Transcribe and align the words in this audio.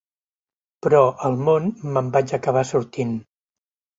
Però, 0.85 1.01
al 1.27 1.37
món, 1.49 1.69
me'n 1.97 2.09
vaig 2.17 2.35
acabar 2.39 2.63
sortint. 2.71 3.13